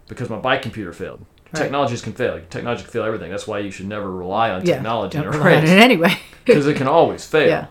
[0.08, 1.24] because my bike computer failed.
[1.52, 1.62] Right.
[1.62, 2.40] Technologies can fail.
[2.50, 3.30] Technology can fail everything.
[3.30, 4.74] That's why you should never rely on Yeah.
[4.76, 6.18] technology Don't in a rely on it anyway.
[6.44, 7.48] because it can always fail.
[7.48, 7.66] Yeah.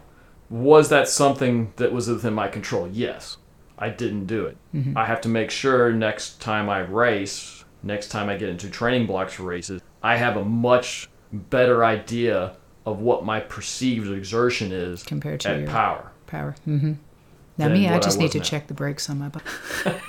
[0.50, 2.88] Was that something that was within my control?
[2.88, 3.38] Yes.
[3.78, 4.56] I didn't do it.
[4.74, 4.98] Mm-hmm.
[4.98, 9.08] I have to make sure next time I race, next time I get into training
[9.08, 12.56] blocks for races, I have a much better idea
[12.86, 16.12] of what my perceived exertion is Compared to your- power.
[16.28, 16.56] Power.
[16.64, 16.94] hmm
[17.58, 19.44] Now me, I what I just need to check the brakes on my bike.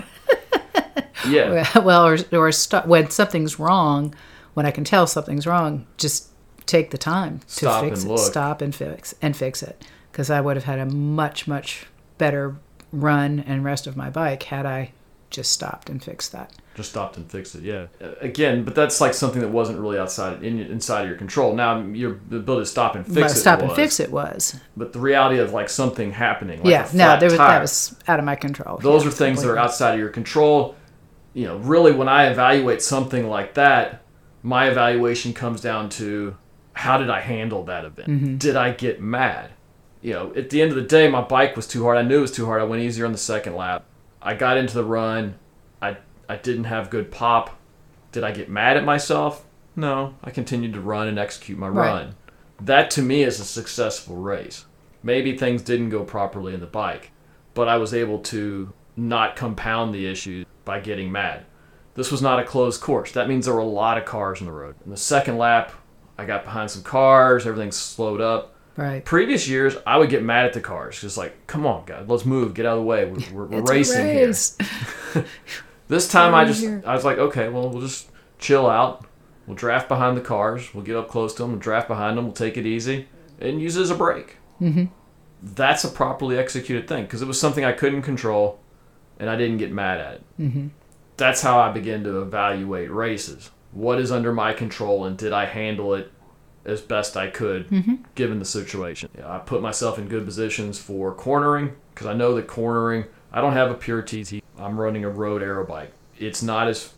[1.29, 1.79] Yeah.
[1.79, 4.15] well, or or stop when something's wrong.
[4.55, 6.29] When I can tell something's wrong, just
[6.67, 8.15] take the time to Stop fix and it.
[8.15, 8.21] look.
[8.33, 9.85] Stop and fix and fix it.
[10.11, 11.87] Because I would have had a much much
[12.19, 12.57] better
[12.93, 14.93] run and rest of my bike had I
[15.29, 16.53] just stopped and fixed that.
[16.77, 17.63] just stopped and fixed it.
[17.63, 17.87] Yeah.
[18.21, 21.53] Again, but that's like something that wasn't really outside in, inside of your control.
[21.55, 23.41] Now your ability to stop and fix it.
[23.41, 24.59] stop and fix it was.
[24.77, 26.61] But the reality of like something happening.
[26.63, 26.89] Like yeah.
[26.95, 28.79] No, there was tire, that was out of my control.
[28.79, 30.77] Those Yeah, are things that are outside of your control.
[31.37, 34.01] You know, really, when I evaluate something like that,
[34.43, 36.35] my evaluation comes down to
[36.73, 38.09] how did I handle that event?
[38.09, 38.37] Mm-hmm.
[38.39, 39.51] Did I get mad?
[40.01, 41.99] You know, at the end of the day, my bike was too hard.
[41.99, 42.63] I knew it was too hard.
[42.63, 43.85] I went easier on the second lap.
[44.23, 45.35] I got into the run.
[45.83, 47.55] I I didn't have good pop.
[48.13, 49.45] Did I get mad at myself?
[49.77, 50.15] No.
[50.25, 51.87] I continued to run and execute my Right.
[51.93, 52.15] run.
[52.59, 54.65] That to me is a successful race.
[55.03, 57.11] Maybe things didn't go properly in the bike,
[57.53, 61.47] but I was able to not compound the issue by getting mad.
[61.95, 63.13] This was not a closed course.
[63.13, 64.75] That means there were a lot of cars on the road.
[64.85, 65.73] In the second lap,
[66.19, 68.55] I got behind some cars, everything slowed up.
[68.77, 69.03] right.
[69.03, 72.27] Previous years, I would get mad at the cars, just like, come on, guys, let's
[72.27, 73.07] move, get out of the way.
[73.07, 75.25] We're, we're, racing here.
[75.89, 76.83] This time I just here.
[76.85, 79.07] I was like, okay, well we'll just chill out.
[79.47, 80.75] We'll draft behind the cars.
[80.75, 81.53] We'll get up close to them.
[81.53, 82.25] We'll draft behind them.
[82.25, 83.07] We'll take it easy
[83.41, 84.37] and use it as a break.
[84.61, 84.87] Mm-hmm.
[85.43, 88.59] That's a properly executed thing because it was something I couldn't control,
[89.19, 90.23] and I didn't get mad at it.
[90.41, 90.67] Mm-hmm.
[91.17, 93.51] That's how I begin to evaluate races.
[93.73, 96.13] What is under my control, and did I handle it
[96.65, 97.69] as best I could
[98.15, 99.09] given the situation?
[99.17, 103.05] Yeah, I put myself in good positions for cornering because I know that cornering.
[103.33, 104.43] I don't have a pure TT.
[104.59, 105.93] I'm running a road aero bike.
[106.19, 106.93] It's not as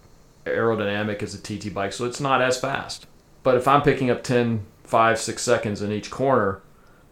[0.47, 3.07] aerodynamic as a TT bike, so it's not as fast.
[3.43, 6.61] But if I'm picking up 10, 5, 6 seconds in each corner,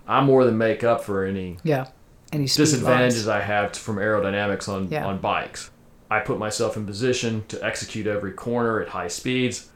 [0.06, 1.86] I more than make up for any Yeah.
[2.32, 3.28] Disadvantages.
[3.28, 5.06] I have from aerodynamics on, Yeah.
[5.06, 5.70] on bikes.
[6.10, 9.68] I put myself in position to execute every corner at high speeds.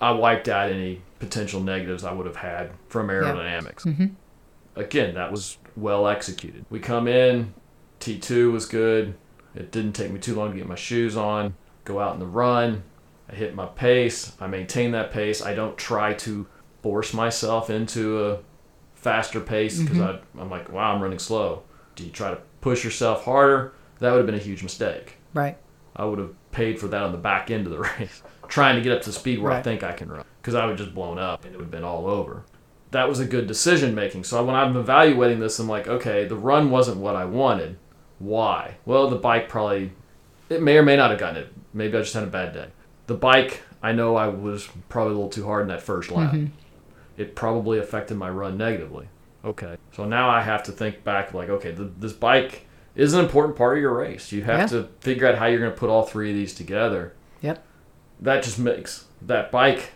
[0.00, 3.82] I wiped out any potential negatives I would have had from aerodynamics.
[3.84, 4.06] Mm-hmm.
[4.76, 6.64] Again, that was well executed.
[6.70, 7.54] We come in,
[8.00, 9.14] T2 was good.
[9.54, 12.26] It didn't take me too long to get my shoes on, go out in the
[12.26, 12.84] run.
[13.30, 14.32] I hit my pace.
[14.40, 15.42] I maintain that pace.
[15.42, 16.46] I don't try to
[16.82, 18.38] force myself into a
[18.94, 20.40] faster pace because Mm-hmm.
[20.40, 21.62] I'm like, wow, I'm running slow.
[21.98, 23.72] Do you try to push yourself harder?
[23.98, 25.16] That would have been a huge mistake.
[25.34, 25.58] Right.
[25.96, 28.82] I would have paid for that on the back end of the race, trying to
[28.82, 31.18] get up to speed where I think I can run, because I would just blown
[31.18, 32.44] up and it would have been all over.
[32.92, 34.22] That was a good decision making.
[34.22, 37.78] So when I'm evaluating this, I'm like, okay, the run wasn't what I wanted.
[38.20, 38.76] Why?
[38.86, 39.90] Well, the bike probably,
[40.48, 41.52] it may or may not have gotten it.
[41.74, 42.68] Maybe I just had a bad day.
[43.08, 46.32] The bike, I know I was probably a little too hard in that first lap.
[46.32, 46.52] Mm-hmm.
[47.16, 49.08] It probably affected my run negatively.
[49.48, 49.76] Okay.
[49.92, 53.56] So now I have to think back, like, okay, the, this bike is an important
[53.56, 54.30] part of your race.
[54.32, 54.66] You have Yeah.
[54.78, 57.14] to figure out how you're going to put all three of these together.
[57.40, 57.64] Yep.
[58.20, 59.92] That just makes that bike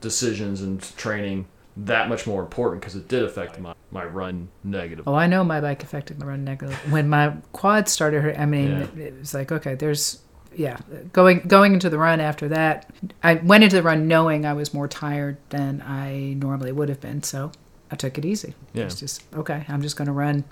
[0.00, 5.08] decisions and training that much more important because it did affect my, my run negative.
[5.08, 6.74] Oh, I know my bike affected my run negative.
[6.92, 9.02] When my quad started hurt, I mean, Yeah.
[9.06, 10.20] it was like, okay, there's,
[10.54, 10.78] yeah,
[11.12, 12.88] going going into the run after that,
[13.24, 17.00] I went into the run knowing I was more tired than I normally would have
[17.00, 17.50] been, so
[17.94, 18.54] I took it easy.
[18.72, 18.86] Yeah.
[18.86, 19.64] It's just okay.
[19.68, 20.42] I'm just going to run.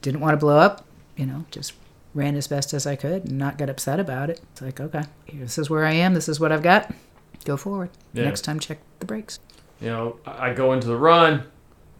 [0.00, 0.84] Didn't want to blow up,
[1.16, 1.72] you know, just
[2.14, 4.40] ran as best as I could and not get upset about it.
[4.52, 5.02] It's like, okay,
[5.32, 6.14] this is where I am.
[6.14, 6.94] This is what I've got.
[7.44, 7.90] Go forward.
[8.12, 8.26] Yeah.
[8.26, 9.40] Next time, check the brakes.
[9.80, 11.42] You know, I go into the run.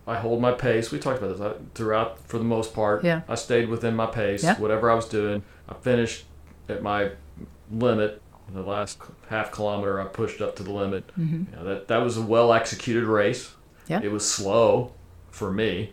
[0.07, 0.93] I hold my pace.
[0.93, 3.03] We talked about this I, throughout for the most part.
[3.03, 3.23] Yeah.
[3.29, 4.61] I stayed within my pace, Yeah.
[4.61, 5.43] whatever I was doing.
[5.69, 6.27] I finished
[6.69, 7.11] at my
[7.73, 8.23] limit.
[8.53, 11.09] The last half kilometer, I pushed up to the limit.
[11.19, 11.51] Mm-hmm.
[11.51, 13.55] You know, that that was a well executed race.
[13.87, 14.01] Yeah.
[14.03, 14.93] It was slow
[15.31, 15.93] for me,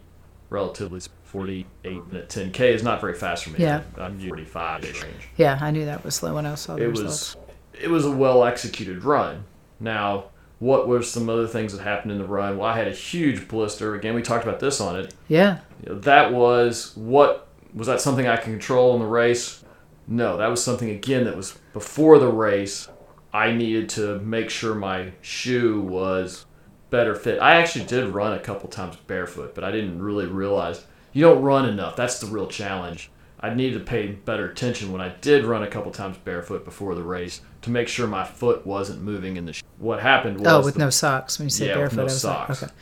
[0.50, 1.02] relatively.
[1.24, 3.60] 48 minute 10k is not very fast for me.
[3.60, 3.84] Yeah.
[3.98, 6.88] I'm 45 ish range Yeah, I knew that was slow when I saw the it
[6.88, 7.36] results.
[7.36, 9.46] was it was a well executed run.
[9.80, 10.26] Now,
[10.60, 12.58] what were some other things that happened in the run?
[12.58, 13.96] Well, I had a huge blister.
[13.96, 15.14] Again, we talked about this on it.
[15.30, 19.64] Yeah, that was what was that something I can control in the race?
[20.08, 22.90] No, that was something again that was before the race.
[23.34, 26.46] I needed to make sure my shoe was
[26.92, 27.40] better fit.
[27.42, 31.42] I actually did run a couple times barefoot, but I didn't really realize you don't
[31.42, 31.96] run enough.
[31.96, 33.10] That's the real challenge.
[33.40, 36.94] I needed to pay better attention when I did run a couple times barefoot before
[36.94, 39.54] the race to make sure my foot wasn't moving in the.
[39.54, 41.40] Sh- what happened was Oh, with the- no socks.
[41.40, 42.62] When you say Yeah, with barefoot, no socks.
[42.62, 42.80] like, okay.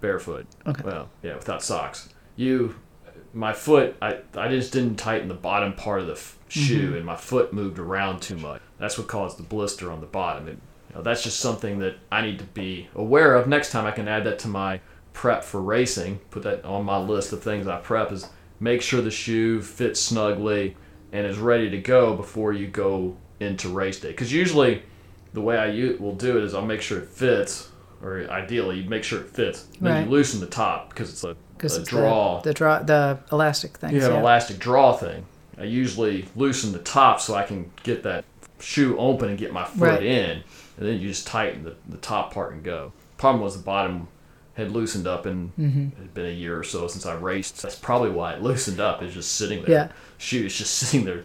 [0.00, 0.46] barefoot.
[0.64, 0.82] Okay.
[0.84, 2.08] Well, yeah, without socks.
[2.36, 2.76] You,
[3.34, 6.96] my foot, I, I just didn't tighten the bottom part of the f- shoe, Mm-hmm.
[6.98, 8.60] and my foot moved around too much.
[8.78, 10.46] That's what caused the blister on the bottom.
[10.46, 10.58] It,
[11.02, 13.46] that's just something that I need to be aware of.
[13.46, 14.80] Next time, I can add that to my
[15.12, 16.20] prep for racing.
[16.30, 18.28] Put that on my list of things I prep is
[18.60, 20.76] make sure the shoe fits snugly
[21.12, 24.10] and is ready to go before you go into race day.
[24.10, 24.82] Because usually,
[25.32, 27.70] the way I u- will do it is I'll make sure it fits,
[28.02, 29.68] or ideally, make sure it fits.
[29.80, 30.04] Then Right.
[30.04, 32.40] you loosen the top because it's a, a it's draw.
[32.40, 33.92] The, the draw, the elastic things.
[33.94, 34.16] you have yeah.
[34.18, 35.24] an elastic draw thing.
[35.58, 38.24] I usually loosen the top so I can get that
[38.58, 40.02] shoe open and get my foot Right.
[40.02, 40.30] in,
[40.78, 42.92] and then you just tighten the, the top part and go.
[43.18, 44.08] Problem was the bottom
[44.54, 45.88] had loosened up and Mm-hmm.
[45.88, 47.62] it had been a year or so since I raced.
[47.62, 49.02] That's probably why it loosened up.
[49.02, 49.70] It's just sitting there.
[49.70, 49.88] Yeah.
[50.18, 51.24] Shoe is just sitting there.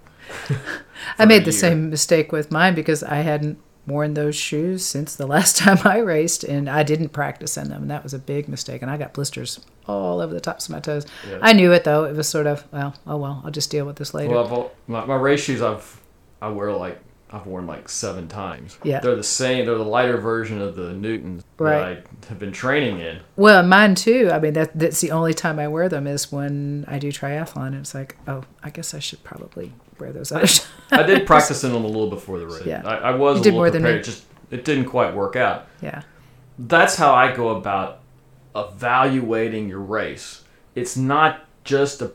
[1.18, 1.60] I made the year.
[1.60, 5.98] same mistake with mine because I hadn't worn those shoes since the last time I
[6.00, 7.82] raced, and I didn't practice in them.
[7.84, 8.82] And that was a big mistake.
[8.82, 11.06] And I got blisters all over the tops of my toes.
[11.30, 11.40] Yeah.
[11.42, 12.04] I knew it though.
[12.06, 14.34] It was sort of well, oh well, I'll just deal with this later.
[14.34, 16.00] Well, my, my race shoes I've
[16.42, 17.00] I wear like
[17.34, 18.78] I've worn like seven times.
[18.84, 19.00] Yeah.
[19.00, 19.66] They're the same.
[19.66, 21.96] They're the lighter version of the Newtons Right.
[22.04, 23.20] that I have been training in.
[23.38, 24.30] Well, mine too.
[24.34, 27.68] I mean, that that's the only time I wear them is when I do triathlon.
[27.68, 30.48] And it's like, oh, I guess I should probably wear those other.
[30.92, 32.66] I did practice in them a little before the race.
[32.66, 32.82] Yeah.
[32.86, 34.00] I, I was You a did little prepared.
[34.02, 35.68] It Just it didn't quite work out.
[35.82, 36.02] yeah,
[36.60, 38.00] That's how I go about
[38.54, 40.44] evaluating your race.
[40.76, 42.12] It's not just a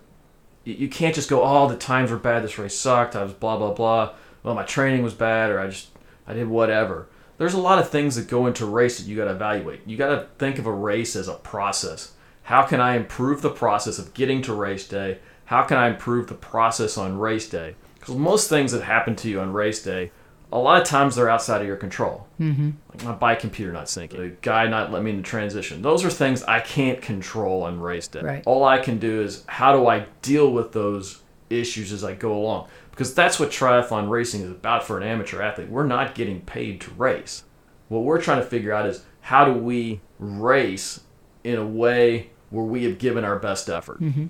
[0.64, 2.42] you- you can't just go, oh, the times were bad.
[2.42, 3.14] This race sucked.
[3.16, 4.12] I was blah blah blah.
[4.46, 5.88] Well, my training was bad, or I just
[6.24, 7.08] I did whatever.
[7.36, 9.80] There's a lot of things that go into race that you got to evaluate.
[9.86, 12.12] You got to think of a race as a process.
[12.44, 15.18] How can I improve the process of getting to race day?
[15.46, 17.74] How can I improve the process on race day?
[17.98, 20.12] Because most things that happen to you on race day,
[20.52, 22.70] a lot of times they're outside of your control mm-hmm.
[22.90, 25.82] like my bike computer not syncing, the guy not letting me in the transition.
[25.82, 28.20] Those are things I can't control on race day.
[28.20, 28.42] Right.
[28.46, 32.32] All I can do is how do I deal with those issues as I go
[32.32, 32.68] along?
[32.96, 35.68] Because that's what triathlon racing is about for an amateur athlete.
[35.68, 37.44] We're not getting paid to race.
[37.88, 41.02] What we're trying to figure out is how do we race
[41.44, 44.00] in a way where we have given our best effort.
[44.00, 44.26] Mm-hmm.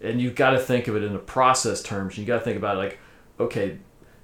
[0.00, 2.18] And you've got to think of it in the process terms.
[2.18, 2.98] You got to think about it like,
[3.40, 3.78] okay,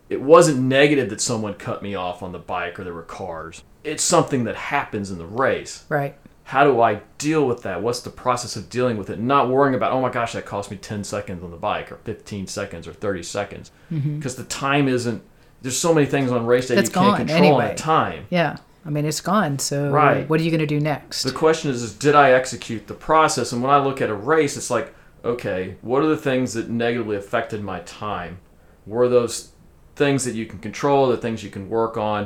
[0.09, 3.63] it wasn't negative that someone cut me off on the bike or there were cars.
[3.83, 5.87] It's something that happens in the race.
[5.89, 6.17] right.
[6.51, 7.81] How do I deal with that?
[7.81, 9.21] What's the process of dealing with it?
[9.21, 11.99] Not worrying about, oh my gosh, that cost me 10 seconds on the bike or
[11.99, 13.71] 15 seconds or 30 seconds.
[13.93, 14.17] Mm-hmm.
[14.17, 15.23] Because the time isn't,
[15.63, 17.71] there's so many things on race day That's you can't control anyway.
[17.71, 18.27] in the time.
[18.31, 19.61] Yeah, I mean, it's gone.
[19.61, 20.29] So Right.
[20.29, 21.23] what are you going to do next?
[21.23, 23.53] The question is, is did I execute the process?
[23.53, 24.93] And when I look at a race, it's like,
[25.25, 28.41] okay, what are the things that negatively affected my time?
[28.87, 29.53] Were those
[29.95, 32.25] things that you can control, the things you can work on?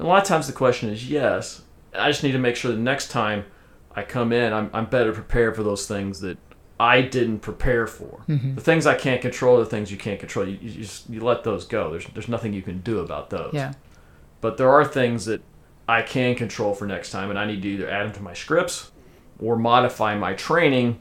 [0.00, 1.62] And a lot of times the question is yes.
[1.96, 3.44] I just need to make sure the next time
[3.94, 6.38] I come in, I'm, I'm better prepared for those things that
[6.78, 8.24] I didn't prepare for.
[8.28, 8.54] Mm-hmm.
[8.54, 11.44] The things I can't control, the things you can't control, you, you, just, you let
[11.44, 11.90] those go.
[11.90, 13.52] There's, there's nothing you can do about those.
[13.52, 13.72] yeah,
[14.40, 15.42] But there are things that
[15.88, 18.32] I can control for next time, and I need to either add them to my
[18.32, 18.92] scripts
[19.40, 21.00] or modify my training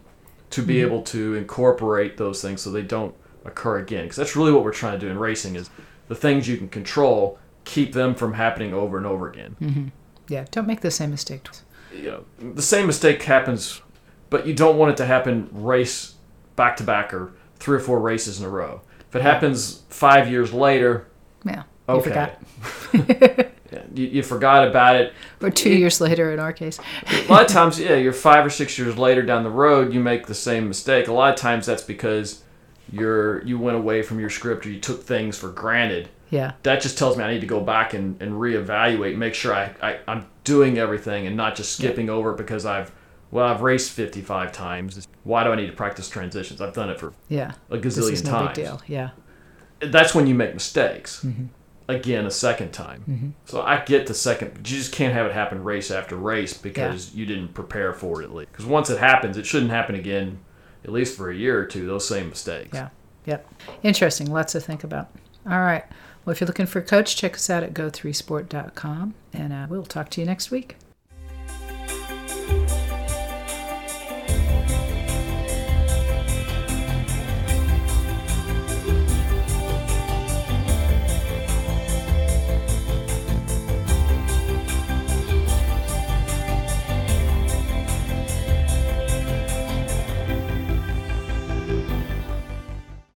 [0.49, 0.87] to be mm-hmm.
[0.87, 4.05] able to incorporate those things so they don't occur again.
[4.05, 5.69] Because that's really what we're trying to do in racing: is
[6.07, 9.55] the things you can control, keep them from happening over and over again.
[9.61, 9.87] Mm-hmm.
[10.27, 10.45] yeah.
[10.49, 11.47] Don't make the same mistake.
[11.93, 13.81] You know, the same mistake happens,
[14.29, 16.15] but you don't want it to happen race
[16.55, 18.81] back to back or three or four races in a row.
[19.09, 21.07] If it happens five years later,
[21.43, 23.51] Yeah, you okay, forgot.
[23.93, 25.13] You, you forgot about it.
[25.41, 26.79] Or two years later, in our case.
[27.11, 29.99] a lot of times, yeah, you're five or six years later down the road, you
[29.99, 31.07] make the same mistake.
[31.07, 32.43] A lot of times, that's because
[32.91, 36.09] you're you went away from your script or you took things for granted.
[36.31, 39.53] Yeah, That just tells me I need to go back and, and reevaluate, make sure
[39.53, 42.91] I, I I'm doing everything and not just skipping over because I've
[43.31, 45.07] well I've raced 55 times.
[45.23, 46.61] Why do I need to practice transitions?
[46.61, 47.53] I've done it for yeah.
[47.69, 48.47] a This gazillion is no times.
[48.57, 48.81] big deal.
[48.87, 49.09] Yeah,
[49.79, 51.23] That's when you make mistakes.
[51.23, 51.45] Mm-hmm.
[51.87, 53.33] Again, a second time.
[53.45, 54.57] So I get the second.
[54.57, 58.25] You just can't have it happen race after race because you didn't prepare for it
[58.25, 58.51] at least.
[58.51, 60.37] Because once it happens, it shouldn't happen again,
[60.83, 61.87] at least for a year or two.
[61.87, 62.75] Those same mistakes.
[62.75, 62.89] yeah,
[63.25, 63.51] yep.
[63.81, 64.27] Interesting.
[64.31, 65.09] Lots to think about.
[65.49, 65.83] All right.
[66.25, 69.83] Well, if you're looking for a coach, check us out at go3sport.com, and uh, we'll
[69.83, 70.75] talk to you next week.